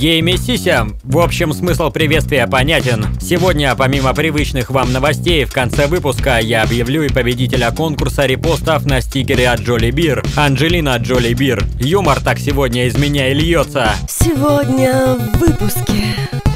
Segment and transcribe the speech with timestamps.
[0.00, 0.96] геймисисям.
[1.04, 3.06] В общем, смысл приветствия понятен.
[3.20, 9.02] Сегодня, помимо привычных вам новостей, в конце выпуска я объявлю и победителя конкурса репостов на
[9.02, 10.24] стикере от Jolly Beer.
[10.36, 11.64] Анджелина Джоли Бир.
[11.78, 13.92] Юмор так сегодня из меня и льется.
[14.08, 16.49] Сегодня в выпуске.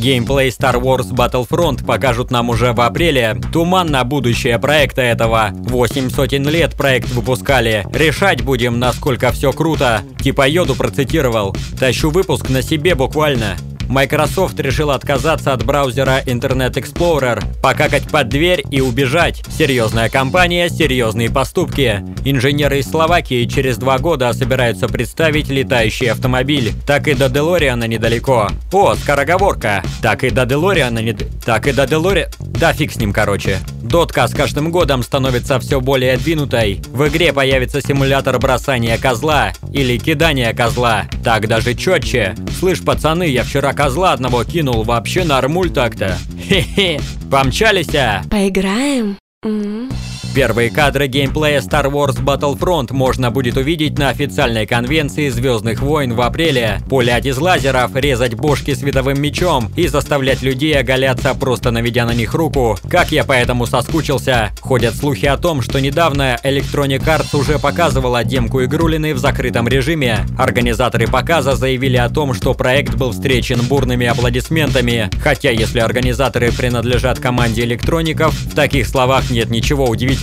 [0.00, 3.38] Геймплей Star Wars Battlefront покажут нам уже в апреле.
[3.52, 5.50] Туман на будущее проекта этого.
[5.52, 7.86] Восемь сотен лет проект выпускали.
[7.92, 10.00] Решать будем, насколько все круто.
[10.18, 11.54] Типа Йоду процитировал.
[11.78, 13.58] Тащу выпуск на себе буквально.
[13.90, 19.42] Microsoft решил отказаться от браузера Internet Explorer, покакать под дверь и убежать.
[19.58, 22.04] Серьезная компания, серьезные поступки.
[22.24, 26.72] Инженеры из Словакии через два года собираются представить летающий автомобиль.
[26.86, 28.48] Так и до Делориана недалеко.
[28.72, 29.82] О, скороговорка.
[30.00, 31.12] Так и до Делориана не...
[31.12, 32.28] Так и до Делори...
[32.38, 33.58] Да фиг с ним, короче.
[33.82, 36.80] Дотка с каждым годом становится все более двинутой.
[36.92, 41.06] В игре появится симулятор бросания козла или кидания козла.
[41.24, 42.36] Так даже четче.
[42.58, 46.18] Слышь, пацаны, я вчера козла одного кинул, вообще нормуль так-то.
[46.46, 47.00] Хе-хе.
[47.30, 48.22] Помчались, а?
[48.30, 49.16] Поиграем?
[49.42, 49.88] М.
[50.32, 56.20] Первые кадры геймплея Star Wars Battlefront можно будет увидеть на официальной конвенции Звездных войн в
[56.20, 56.78] апреле.
[56.88, 62.32] Пулять из лазеров, резать бошки световым мечом и заставлять людей оголяться, просто наведя на них
[62.34, 62.78] руку.
[62.88, 64.52] Как я поэтому соскучился.
[64.60, 70.26] Ходят слухи о том, что недавно Electronic Arts уже показывала демку игрулины в закрытом режиме.
[70.38, 75.10] Организаторы показа заявили о том, что проект был встречен бурными аплодисментами.
[75.20, 80.19] Хотя если организаторы принадлежат команде электроников, в таких словах нет ничего удивительного.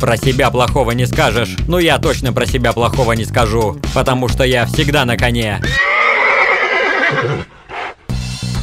[0.00, 1.56] Про себя плохого не скажешь.
[1.68, 3.78] Ну я точно про себя плохого не скажу.
[3.94, 5.60] Потому что я всегда на коне.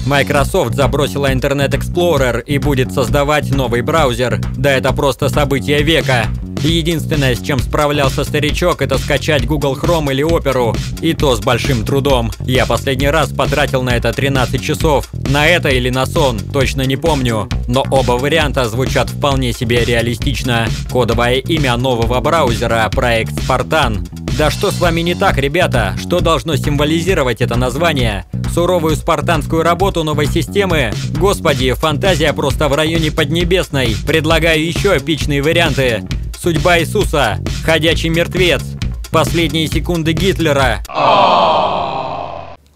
[0.05, 4.41] Microsoft забросила Internet Explorer и будет создавать новый браузер.
[4.57, 6.25] Да это просто событие века.
[6.63, 10.75] Единственное, с чем справлялся старичок, это скачать Google Chrome или Оперу.
[11.01, 12.31] И то с большим трудом.
[12.45, 15.09] Я последний раз потратил на это 13 часов.
[15.29, 17.49] На это или на сон, точно не помню.
[17.67, 20.67] Но оба варианта звучат вполне себе реалистично.
[20.91, 24.07] Кодовое имя нового браузера– проект Spartan.
[24.37, 25.95] Да что с вами не так, ребята?
[26.01, 28.25] Что должно символизировать это название?
[28.53, 30.93] Суровую спартанскую работу новой системы?
[31.17, 33.95] Господи, фантазия просто в районе Поднебесной.
[34.05, 36.03] Предлагаю еще эпичные варианты.
[36.41, 37.39] Судьба Иисуса.
[37.63, 38.63] Ходячий мертвец.
[39.11, 40.81] Последние секунды Гитлера.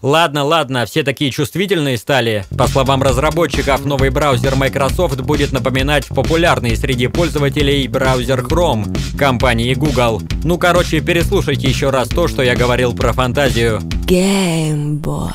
[0.02, 2.44] Ладно, ладно, все такие чувствительные стали.
[2.56, 10.22] По словам разработчиков, новый браузер Microsoft будет напоминать популярный среди пользователей браузер Chrome компании Google.
[10.44, 13.80] Ну, короче, переслушайте еще раз то, что я говорил про фантазию.
[14.04, 15.32] Геймбой.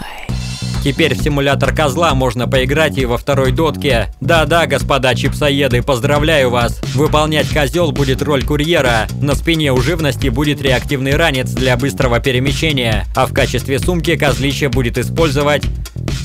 [0.84, 4.12] Теперь в симулятор козла можно поиграть и во второй дотке.
[4.20, 6.82] Да-да, господа чипсоеды, поздравляю вас.
[6.96, 9.08] Выполнять козел будет роль курьера.
[9.22, 13.06] На спине у живности будет реактивный ранец для быстрого перемещения.
[13.16, 15.64] А в качестве сумки козлище будет использовать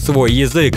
[0.03, 0.75] свой язык.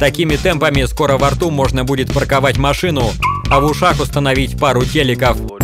[0.00, 3.12] Такими темпами скоро во рту можно будет парковать машину,
[3.48, 5.61] а в ушах установить пару телеков.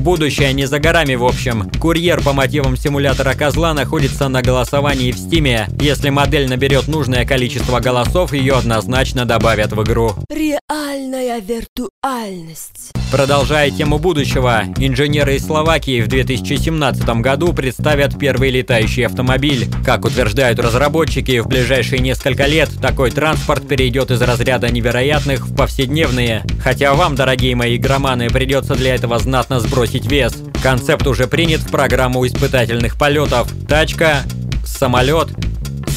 [0.00, 1.70] Будущее не за горами, в общем.
[1.78, 5.68] Курьер по мотивам симулятора козла находится на голосовании в Стиме.
[5.78, 10.14] Если модель наберет нужное количество голосов, ее однозначно добавят в игру.
[10.30, 12.92] Реальная виртуальность.
[13.10, 19.68] Продолжая тему будущего, инженеры из Словакии в 2017 году представят первый летающий автомобиль.
[19.84, 26.44] Как утверждают разработчики, в ближайшие несколько лет такой транспорт перейдет из разряда невероятных в повседневные.
[26.62, 30.36] Хотя вам, дорогие мои игроманы, придется для этого знатно сбросить вес.
[30.62, 33.50] Концепт уже принят в программу испытательных полетов.
[33.66, 34.22] Тачка,
[34.64, 35.28] самолет,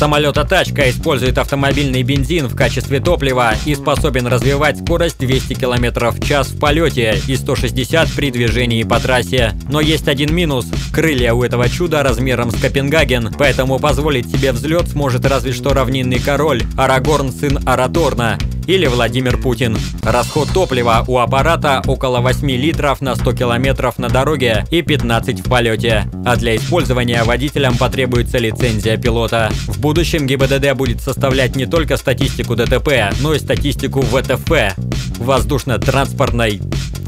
[0.03, 6.50] Самолета-тачка использует автомобильный бензин в качестве топлива и способен развивать скорость 200 км в час
[6.50, 9.53] в полете и 160 при движении по трассе.
[9.69, 10.67] Но есть один минус.
[10.91, 16.19] Крылья у этого чуда размером с Копенгаген, поэтому позволить себе взлет сможет разве что равнинный
[16.19, 18.38] король Арагорн сын Араторна
[18.68, 19.77] или Владимир Путин.
[20.04, 25.50] Расход топлива у аппарата около 8 литров на 100 километров на дороге и 15 в
[25.50, 26.06] полете.
[26.25, 29.50] А для использования водителям потребуется лицензия пилота.
[29.68, 34.51] В будущем ГИБДД будет составлять не только статистику ДТП, но и статистику ВТФ–
[35.19, 36.62] воздушно-транспортной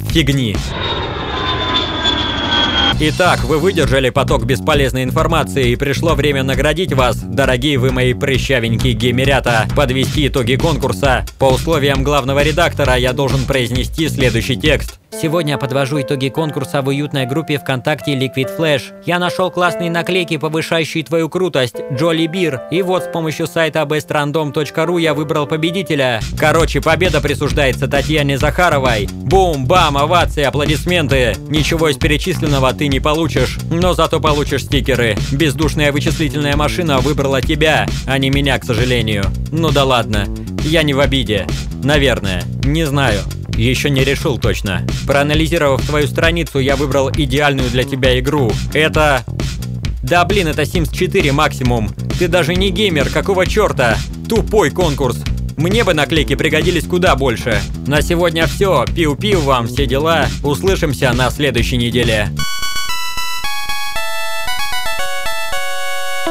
[0.09, 0.55] фигни.
[2.97, 8.93] Итак, вы выдержали поток бесполезной информации и пришло время наградить вас, дорогие вы мои прыщавенькие
[8.93, 11.25] геймерята, подвести итоги конкурса.
[11.37, 15.01] По условиям главного редактора я должен произнести следующий текст.
[15.21, 18.81] Сегодня подвожу итоги конкурса в уютной группе ВКонтакте Liquid Flash.
[19.05, 22.63] Я нашел классные наклейки, повышающие твою крутость, Джоли Бир.
[22.69, 26.19] И вот с помощью сайта bestrandom.ru я выбрал победителя.
[26.37, 29.07] Короче, победа присуждается Татьяне Захаровой.
[29.11, 31.35] Бум-бам, овации, аплодисменты.
[31.47, 35.15] Ничего из перечисленного ты не получишь, но зато получишь стикеры.
[35.31, 39.23] Бездушная вычислительная машина выбрала тебя, а не меня, к сожалению.
[39.51, 40.25] Ну да ладно,
[40.63, 41.47] я не в обиде.
[41.83, 43.21] Наверное, не знаю.
[43.57, 44.85] Еще не решил точно.
[45.07, 48.51] Проанализировав твою страницу, я выбрал идеальную для тебя игру.
[48.73, 49.23] Это...
[50.03, 51.89] Да блин, это Sims 4 максимум.
[52.19, 53.97] Ты даже не геймер, какого черта?
[54.29, 55.17] Тупой конкурс.
[55.57, 57.61] Мне бы наклейки пригодились куда больше.
[57.87, 58.85] На сегодня все.
[58.85, 60.27] Пиу-пиу вам, все дела.
[60.43, 62.29] Услышимся на следующей неделе.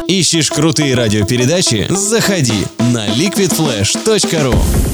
[0.07, 1.87] Ищешь крутые радиопередачи?
[1.89, 4.94] Заходи на liquidflash.ru